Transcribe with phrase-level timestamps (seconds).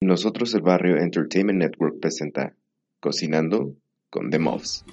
[0.00, 2.54] Nosotros el Barrio Entertainment Network presenta
[3.00, 3.74] Cocinando
[4.10, 4.84] con The Muffs.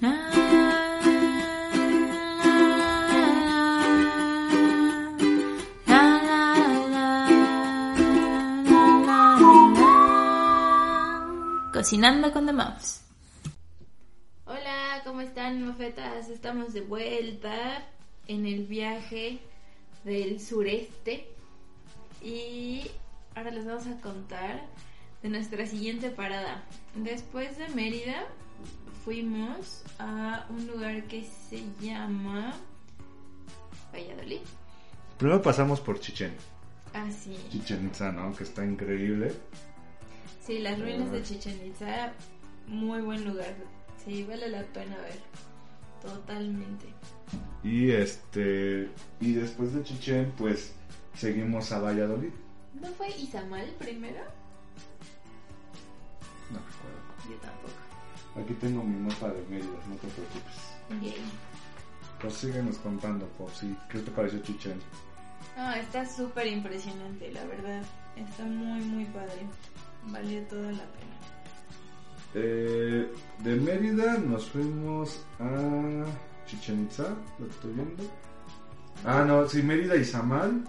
[11.72, 13.04] Cocinando con The Muffs.
[14.44, 16.28] Hola, ¿cómo están, mofetas?
[16.30, 17.86] Estamos de vuelta
[18.26, 19.38] en el viaje
[20.02, 21.28] del sureste
[22.20, 22.90] y
[23.36, 24.66] ahora les vamos a contar
[25.26, 26.62] de nuestra siguiente parada.
[26.94, 28.26] Después de Mérida
[29.04, 32.54] fuimos a un lugar que se llama
[33.92, 34.42] Valladolid.
[35.18, 36.32] Primero pasamos por Chichen.
[36.94, 37.36] Ah, sí.
[37.50, 38.32] Chichen Itza, ¿no?
[38.36, 39.32] Que está increíble.
[40.46, 42.12] Sí, las ruinas de Chichen Itza,
[42.68, 43.52] muy buen lugar.
[44.04, 45.18] Sí, vale la pena ver.
[46.02, 46.86] Totalmente.
[47.64, 48.88] Y este.
[49.20, 50.72] Y después de Chichen, pues
[51.16, 52.30] seguimos a Valladolid.
[52.80, 54.45] ¿No fue Izamal primero?
[57.28, 57.86] Yo tampoco.
[58.40, 61.02] Aquí tengo mi mapa de Mérida, no te preocupes.
[61.02, 61.16] Yay.
[62.20, 63.74] Pues síguenos contando, Popsi.
[63.90, 64.80] ¿Qué te pareció Chichen?
[65.56, 67.82] No, está súper impresionante, la verdad.
[68.16, 69.46] Está muy, muy padre.
[70.04, 71.16] Valió toda la pena.
[72.34, 76.04] Eh, de Mérida nos fuimos a
[76.46, 78.04] Chichen Itza, lo que estoy viendo.
[79.04, 80.64] Ah, no, sí, Mérida y Samal,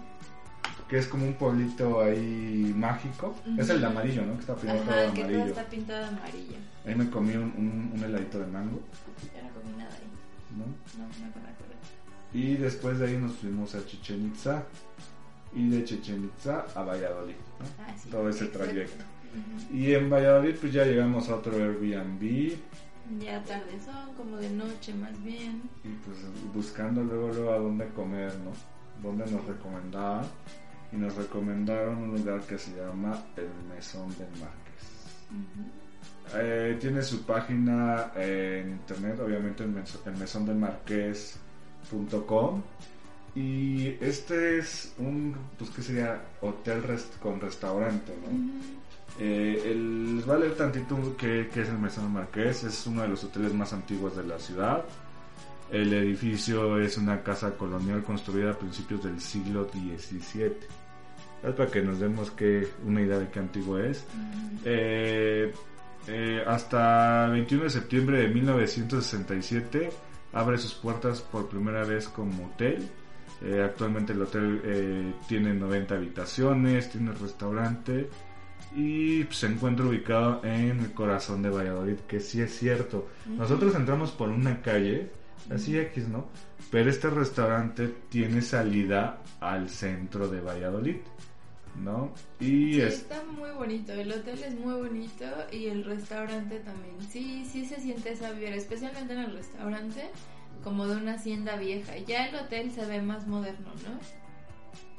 [0.88, 3.34] que es como un pueblito ahí mágico.
[3.58, 4.34] Es el de amarillo, ¿no?
[4.34, 5.50] Que está pintado todo de Ajá, que todo amarillo.
[5.50, 6.56] está pintado de amarillo.
[6.86, 8.80] Ahí me comí un, un, un heladito de mango,
[9.34, 10.08] Yo no comí nada ahí.
[10.56, 10.64] ¿no?
[10.64, 11.74] No, no me acuerdo.
[12.32, 14.64] Y después de ahí nos fuimos a Chichen Itza.
[15.54, 17.66] Y de Chichen Itza a Valladolid, ¿no?
[17.84, 18.08] Ah, sí.
[18.10, 18.64] Todo ese exacto.
[18.66, 19.04] trayecto.
[19.72, 22.52] Y en Valladolid pues ya llegamos a otro Airbnb.
[23.20, 25.62] Ya tarde son, como de noche más bien.
[25.84, 26.18] Y pues
[26.54, 28.52] buscando luego, luego a dónde comer, ¿no?
[29.02, 30.26] Dónde nos recomendaban.
[30.92, 34.54] Y nos recomendaron un lugar que se llama El Mesón del Marqués.
[36.34, 42.62] Eh, tiene su página en internet, obviamente el, meso- el mesondelmarqués.com.
[43.34, 48.28] Y este es un, pues que sería hotel rest- con restaurante, ¿no?
[48.28, 48.50] Ujú.
[49.20, 52.64] Eh, el- les voy a leer tantito qué, qué es el Mesón del Marqués.
[52.64, 54.84] Es uno de los hoteles más antiguos de la ciudad.
[55.70, 60.52] El edificio es una casa colonial construida a principios del siglo XVII.
[61.42, 64.04] Es para que nos demos que, una idea de qué antiguo es.
[64.64, 65.52] Eh,
[66.06, 69.90] eh, hasta 21 de septiembre de 1967
[70.32, 72.88] abre sus puertas por primera vez como hotel.
[73.42, 78.08] Eh, actualmente el hotel eh, tiene 90 habitaciones, tiene restaurante
[78.74, 83.08] y se encuentra ubicado en el corazón de Valladolid, que sí es cierto.
[83.26, 85.10] Nosotros entramos por una calle,
[85.52, 86.26] así X, ¿no?
[86.70, 90.96] Pero este restaurante tiene salida al centro de Valladolid,
[91.82, 92.12] ¿no?
[92.40, 96.94] Y Sí, es- está muy bonito, el hotel es muy bonito y el restaurante también.
[97.08, 100.10] Sí, sí se siente esa vibra, especialmente en el restaurante,
[100.64, 101.96] como de una hacienda vieja.
[101.98, 103.98] Ya el hotel se ve más moderno, ¿no?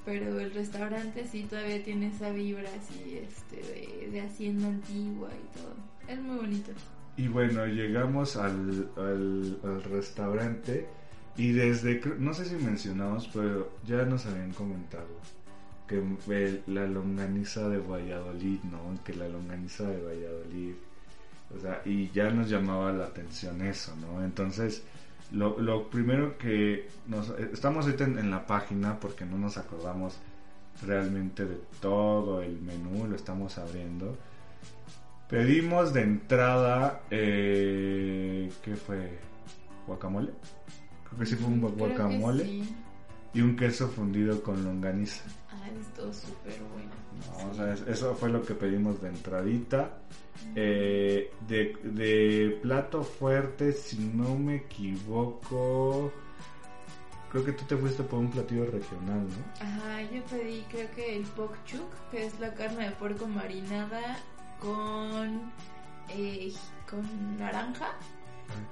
[0.05, 5.57] Pero el restaurante sí todavía tiene esa vibra así, este, de, de hacienda antigua y
[5.59, 5.75] todo.
[6.07, 6.71] Es muy bonito.
[7.19, 10.87] Y bueno, llegamos al, al, restaurante
[11.35, 15.19] y desde, no sé si mencionamos, pero ya nos habían comentado
[15.85, 19.03] que la longaniza de Valladolid, ¿no?
[19.03, 20.75] Que la longaniza de Valladolid,
[21.53, 24.23] o sea, y ya nos llamaba la atención eso, ¿no?
[24.23, 24.83] Entonces,
[25.33, 30.15] lo, lo primero que nos, eh, estamos ahorita en la página porque no nos acordamos
[30.87, 34.15] realmente de todo el menú, lo estamos abriendo.
[35.29, 39.19] Pedimos de entrada, eh, ¿qué fue?
[39.85, 40.31] ¿Guacamole?
[41.07, 42.75] Creo que sí fue un guacamole sí.
[43.35, 45.23] y un queso fundido con longaniza.
[45.51, 46.89] Ah, estuvo súper bueno.
[47.43, 49.97] No, o sea, es- eso fue lo que pedimos de entradita.
[50.55, 56.11] Eh, de, de plato fuerte, si no me equivoco,
[57.31, 59.63] creo que tú te fuiste por un platillo regional, ¿no?
[59.65, 64.17] Ajá, yo pedí creo que el pok chuk, que es la carne de puerco marinada
[64.61, 65.51] con,
[66.09, 66.53] eh,
[66.89, 67.91] con naranja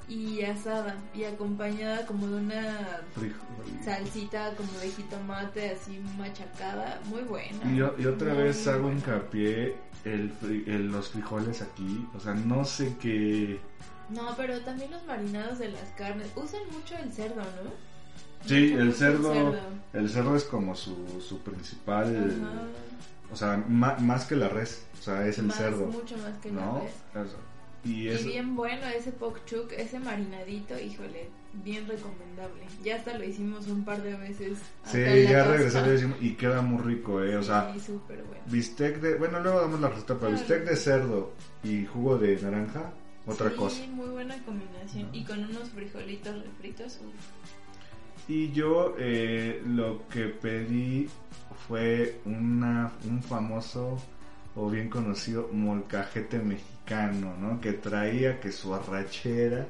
[0.09, 3.83] y asada y acompañada como de una Frijol.
[3.83, 7.71] salsita como de jitomate así machacada, muy buena.
[7.71, 8.97] Y, yo- y otra Muy, vez hago buena.
[8.97, 9.75] hincapié
[10.06, 13.59] el, los frijoles aquí, o sea, no sé qué...
[14.09, 16.31] No, pero también los marinados de las carnes.
[16.38, 17.71] Usan mucho el cerdo, ¿no?
[18.45, 19.56] Sí, Mucho, el cerdo,
[19.94, 22.62] el cerdo es como su, su principal, Ajá.
[23.31, 26.51] O sea, más que la res, o sea, es el Más, cerdo, Mucho más que
[26.51, 26.79] la ¿no?
[26.81, 27.27] res.
[27.27, 27.38] Eso.
[27.83, 31.29] Y Y eso, bien bueno ese pokchuk, ese marinadito, híjole,
[31.63, 32.63] bien recomendable.
[32.83, 34.57] Ya hasta lo hicimos un par de veces.
[34.85, 35.47] sí, la ya
[35.83, 38.41] decimos, y queda muy rico, eh, o sea, Sí, súper bueno.
[38.47, 40.38] bistec de, bueno, luego damos la receta, pero Claro.
[40.38, 41.33] bistec de cerdo
[41.63, 42.91] y jugo de naranja,
[43.25, 43.85] otra Sí, cosa.
[43.91, 45.07] muy buena combinación.
[45.12, 45.15] ¿No?
[45.15, 48.29] Y con unos frijolitos refritos, uff.
[48.29, 51.07] Y yo eh, lo que pedí
[51.68, 53.98] fue una, un famoso
[54.56, 57.62] o bien conocido molcajete mexicano, ¿no?
[57.62, 59.68] Que traía que su arrachera,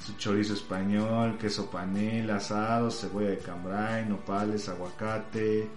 [0.00, 5.68] su chorizo español, queso panela, asado, cebolla de cambray, nopales, aguacate,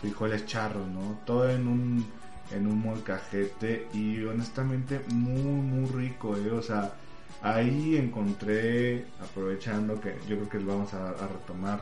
[0.00, 1.18] frijoles charros, ¿no?
[1.24, 2.06] Todo en un,
[2.52, 6.52] en un molcajete y honestamente muy, muy rico, ¿eh?
[6.52, 6.92] O sea,
[7.42, 11.80] ahí encontré, aprovechando que yo creo que lo vamos a, a retomar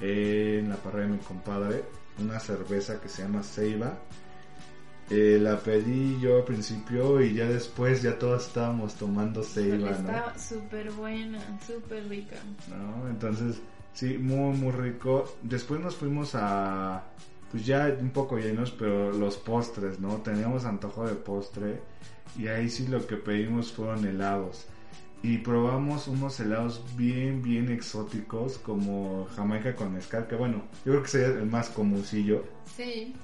[0.00, 1.84] en la parrilla de mi compadre,
[2.18, 3.98] una cerveza que se llama Ceiba.
[5.10, 9.90] Eh, la pedí yo al principio y ya después ya todos estábamos tomando Ceiba, ¿no?
[9.90, 12.36] Estaba súper buena, súper rica.
[12.68, 13.08] ¿no?
[13.08, 13.60] Entonces,
[13.92, 15.36] sí, muy, muy rico.
[15.42, 17.02] Después nos fuimos a,
[17.50, 20.18] pues ya un poco llenos, pero los postres, ¿no?
[20.18, 21.80] Teníamos antojo de postre
[22.38, 24.66] y ahí sí lo que pedimos fueron helados.
[25.22, 31.02] Y probamos unos helados bien, bien exóticos como Jamaica con mezcal, que bueno, yo creo
[31.02, 32.42] que sería el más comuncillo.
[32.76, 33.14] Sí.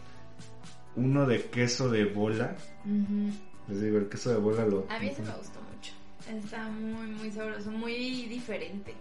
[0.94, 2.54] Uno de queso de bola.
[2.84, 3.32] Ujú.
[3.69, 4.87] Les digo, el queso de bola lo...
[4.90, 5.93] A mí ese me gustó mucho.
[6.31, 8.94] Está muy, muy sabroso, muy diferente.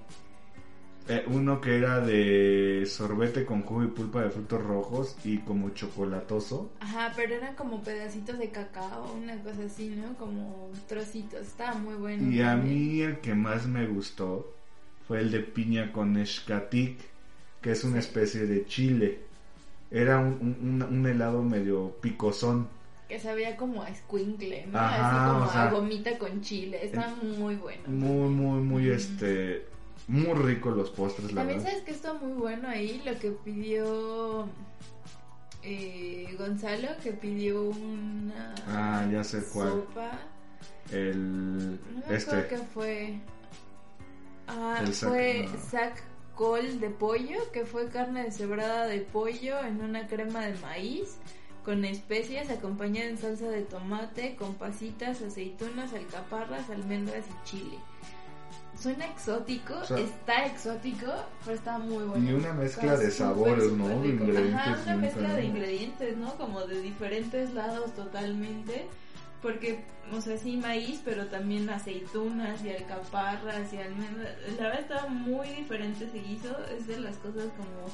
[1.07, 5.69] Eh, uno que era de sorbete con jugo y pulpa de frutos rojos y como
[5.69, 6.71] chocolatoso.
[6.79, 10.15] Ajá, pero eran como pedacitos de cacao, una cosa así, ¿no?
[10.17, 11.41] Como trocitos.
[11.41, 12.31] Estaba muy bueno.
[12.31, 14.51] Y a mí el que más me gustó
[15.07, 16.97] fue el de piña con escatic,
[17.61, 19.19] que es una especie de chile.
[19.91, 22.67] Era un, un- un- un helado medio picosón.
[23.07, 24.79] Que sabía como a squinkle, ¿no?
[24.79, 26.79] Ajá, Así como o sea, a gomita con chile.
[26.83, 27.83] Está muy bueno.
[27.85, 28.91] Muy, muy, muy, Mm.
[28.93, 29.65] este,
[30.07, 31.71] muy rico los postres, la También verdad.
[31.71, 34.47] sabes que está muy bueno ahí lo que pidió
[35.63, 39.69] eh, Gonzalo, que pidió una Ah, ya sé cuál.
[39.69, 40.11] sopa.
[40.91, 43.19] El, No me este, acuerdo qué fue.
[44.47, 45.59] Ah, El sac- fue no.
[45.59, 46.03] sac
[46.35, 51.17] col de pollo, que fue carne deshebrada de pollo en una crema de maíz
[51.63, 57.79] con especias acompañada en salsa de tomate con pasitas, aceitunas, alcaparras, almendras y chile.
[58.79, 61.07] Suena exótico, O sea, está exótico,
[61.43, 62.29] pero está muy bueno.
[62.29, 63.85] y una mezcla Está de sabores, ¿no?
[63.87, 64.23] súper De rico.
[64.25, 66.33] ingredientes Ajá, una mezcla de ingredientes, ¿no?
[66.35, 68.87] Como de diferentes lados totalmente.
[69.41, 74.33] Porque, o sea, sí maíz, pero también aceitunas y alcaparras y almendras.
[74.57, 76.55] La verdad estaba muy diferente ese guiso.
[76.77, 77.87] Es de las cosas como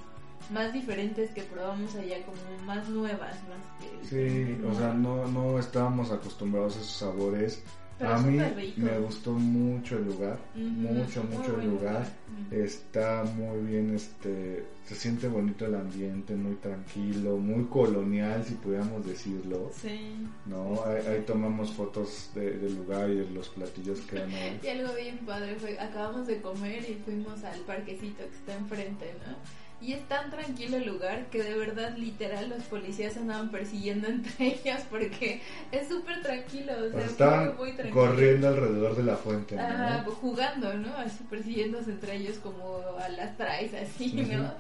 [0.50, 4.08] más diferentes que probamos allá, como más nuevas, más que...
[4.08, 7.64] Sí, o sea, no, no estábamos acostumbrados a esos sabores.
[8.02, 8.38] Pero a mí
[8.78, 12.08] me gustó mucho el lugar, mucho, muy mucho el lugar.
[12.52, 19.06] Está muy bien, este, se siente bonito el ambiente, muy tranquilo, muy colonial, si pudiéramos
[19.06, 19.72] decirlo.
[19.80, 20.28] Sí.
[20.48, 24.60] No, ahí, ahí tomamos fotos de- del lugar y de los platillos que eran ahí.
[24.64, 29.14] Y algo bien padre fue, acabamos de comer y fuimos al parquecito que está enfrente,
[29.26, 29.36] ¿no?
[29.82, 34.46] Y es tan tranquilo el lugar que de verdad, literal, los policías andaban persiguiendo entre
[34.64, 35.42] ellos porque
[35.72, 37.96] es súper tranquilo, o sea, estaban muy, tranquilo.
[38.00, 39.62] corriendo alrededor de la fuente, ¿no?
[39.64, 40.96] Ajá, pues, jugando, ¿no?
[40.98, 44.14] Así persiguiéndose entre ellos como a las traes, así.
[44.14, 44.54] ¿no?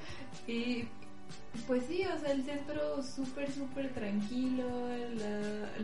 [0.47, 0.87] Y
[1.67, 4.65] pues sí, o sea, el centro súper, súper tranquilo,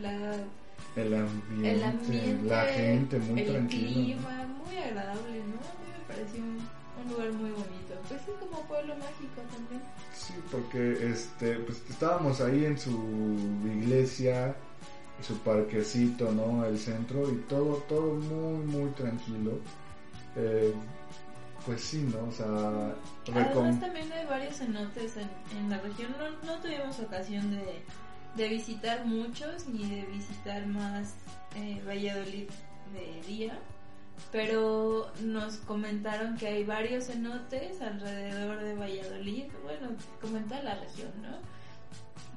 [0.00, 0.36] la
[0.96, 5.60] El ambiente, el ambiente, la gente muy el clima, muy agradable, ¿no?
[5.60, 6.58] A mí me pareció un,
[7.04, 7.77] un lugar muy bonito.
[9.18, 9.82] Sí, también.
[10.50, 12.90] Porque este, pues estábamos ahí en su
[13.64, 14.54] iglesia,
[15.22, 16.64] su parquecito, ¿no?
[16.64, 19.58] El centro y todo, todo muy, muy tranquilo.
[20.36, 20.72] Eh,
[21.66, 22.28] pues sí, ¿no?
[22.28, 22.94] O sea,
[23.34, 26.14] Además también hay varios cenotes en, en la región.
[26.18, 27.82] No, no tuvimos ocasión de,
[28.36, 31.14] de visitar muchos ni de visitar más
[31.56, 32.48] eh, Valladolid
[32.92, 33.58] de día.
[34.32, 39.44] Pero nos comentaron que hay varios cenotes alrededor de Valladolid.
[39.62, 39.88] Bueno,
[40.20, 41.38] comenta la región, ¿no?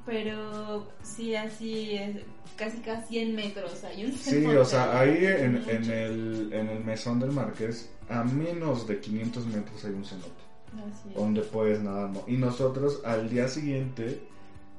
[0.06, 2.18] Pero sí, así es.
[2.56, 6.84] Casi casi 100 metros hay un Sí, o sea, ahí en, en, el, en el
[6.84, 10.30] mesón del Marqués, a menos de 500 metros hay un cenote,
[10.74, 11.16] Así es.
[11.16, 12.24] donde puedes nadar, ¿no?
[12.28, 14.22] Y nosotros al día siguiente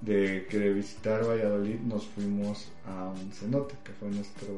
[0.00, 4.48] de que de visitar Valladolid nos fuimos a un cenote, que fue nuestro...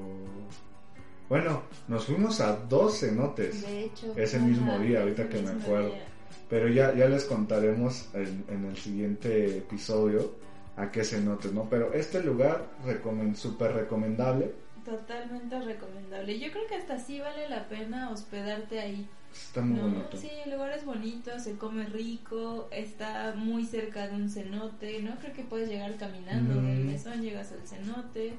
[1.28, 5.50] Bueno, nos fuimos a dos cenotes, De hecho, ese ajá, mismo día, ahorita que me
[5.50, 5.88] acuerdo.
[5.88, 6.04] día.
[6.50, 10.32] pero ya, ya les contaremos en, en el siguiente episodio
[10.76, 11.68] a qué cenotes, ¿no?
[11.70, 14.52] Pero este lugar recomen, súper recomendable,
[14.84, 16.38] Totalmente recomendable.
[16.38, 19.08] Yo creo que hasta sí vale la pena hospedarte ahí.
[19.32, 19.84] Está muy ¿no?
[19.84, 20.16] bonito.
[20.18, 25.16] Sí, el lugar es bonito, se come rico, está muy cerca de un cenote, ¿no?
[25.20, 26.86] Creo que puedes llegar caminando del Mm.
[26.86, 28.34] mesón, llegas al cenote.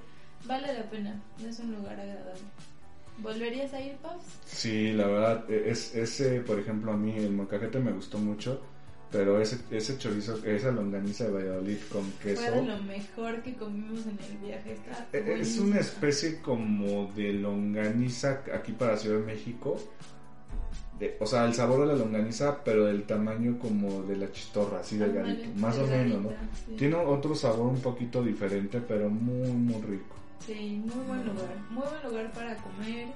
[0.46, 2.42] Vale la pena, es un lugar agradable.
[3.18, 4.24] ¿Volverías a ir, Paps?
[4.46, 8.62] Sí, la verdad, e- es, ese, por ejemplo, a mí el molcajete me gustó mucho,
[9.12, 13.54] pero ese, ese chorizo, esa longaniza de Valladolid con queso, Fue de lo mejor que
[13.56, 14.74] comimos en el viaje.
[14.74, 15.68] Está e- es buenísimo.
[15.68, 19.78] una especie como de longaniza aquí para Ciudad de México.
[21.00, 24.80] De- o sea, el sabor de la longaniza, pero del tamaño como de la chistorra,
[24.80, 26.30] así delgadito, más o menos, ¿no?
[26.66, 26.76] sí.
[26.78, 30.16] Tiene otro sabor un poquito diferente, pero muy, muy rico.
[30.40, 31.58] Sí, muy buen lugar.
[31.70, 33.08] Muy buen lugar para comer.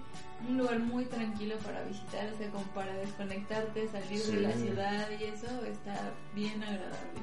[0.47, 5.07] Un lugar muy tranquilo para visitar, o sea, como para desconectarte, salir de la ciudad
[5.19, 7.19] y eso está bien agradable.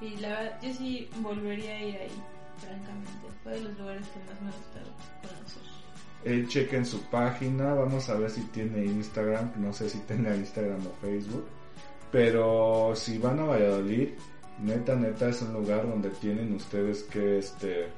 [0.00, 2.22] Y la verdad, yo sí volvería a ir ahí,
[2.58, 3.28] francamente.
[3.42, 5.76] Fue de los lugares que más me gustaron conocer.
[6.24, 10.84] Eh, chequen su página, vamos a ver si tiene Instagram, no sé si tenga Instagram
[10.84, 11.46] o Facebook,
[12.10, 14.08] pero si van a Valladolid,
[14.60, 17.90] neta, neta es un lugar donde tienen ustedes que, este,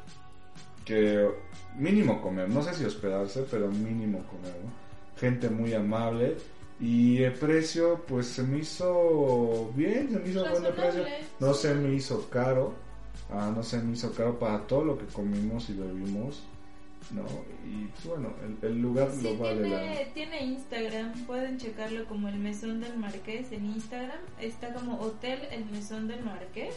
[0.89, 1.29] que
[1.77, 4.73] mínimo comer, no sé si hospedarse, pero mínimo comer, ¿no?
[5.21, 6.37] Gente muy amable
[6.81, 11.05] y el precio, pues se me hizo bien, se me hizo buen precio,
[11.41, 12.73] no se me hizo caro,
[13.31, 16.43] ah, no se me hizo caro para todo lo que comimos y bebimos.
[17.11, 17.23] ¿no?
[17.65, 19.79] Y pues, bueno, el, el lugar Sí, lo vale la...
[19.79, 24.19] tiene, tiene Instagram, pueden checarlo como el Mesón del Marqués en Instagram.
[24.41, 26.75] Está como Hotel El Mesón del Marqués.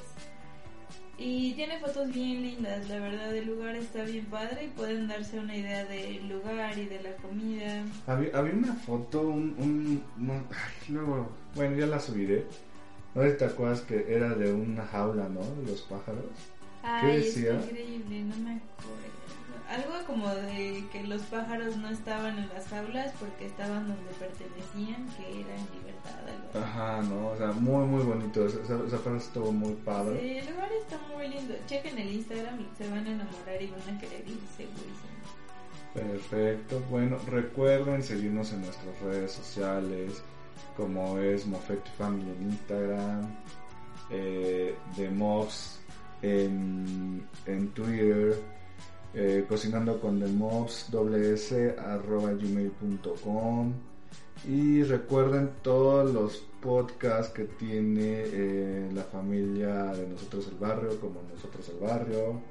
[1.23, 5.37] Y tiene fotos bien lindas, la verdad el lugar está bien padre y pueden darse
[5.37, 7.83] una idea del lugar y de la comida.
[8.07, 9.53] Había, había una foto, un...
[9.59, 12.45] un ay, luego, bueno, ya la subiré.
[13.13, 15.41] No te acuerdas que era de una jaula, ¿no?
[15.61, 16.25] De los pájaros.
[16.81, 17.59] Ay, decía?
[17.59, 19.20] es increíble, no me acuerdo.
[19.71, 25.07] Algo como de que los pájaros no estaban en las jaulas porque estaban donde pertenecían,
[25.15, 26.19] que era en libertad.
[26.27, 26.65] Algo.
[26.65, 28.45] Ajá, no, o sea, muy, muy bonito.
[28.45, 30.19] Esa, esa frase estuvo muy padre.
[30.19, 31.53] Sí, el lugar está muy lindo.
[31.67, 35.11] Chequen el Instagram, se van a enamorar y van a querer ir segurísimo.
[35.93, 36.81] Perfecto.
[36.89, 40.21] Bueno, recuerden seguirnos en nuestras redes sociales,
[40.77, 43.35] como es Mofet Family en Instagram,
[44.09, 45.79] eh, The Mobs
[46.21, 48.35] en, en Twitter,
[49.13, 53.73] eh, cocinando con The Mobs, doble S, arroba gmail.com.
[54.47, 61.21] Y recuerden todos los podcasts que tiene eh, la familia de Nosotros el Barrio, como
[61.33, 62.41] Nosotros el Barrio.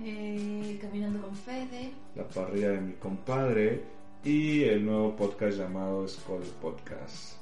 [0.00, 1.92] Eh, caminando con Fede.
[2.14, 3.82] La parrilla de mi compadre
[4.24, 7.34] y el nuevo podcast llamado Skull Podcast.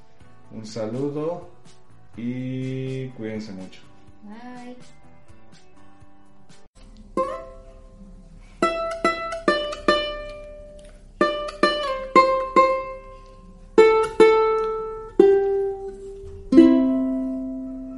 [0.52, 1.48] Un saludo
[2.16, 3.80] y cuídense mucho.
[4.22, 4.76] Bye.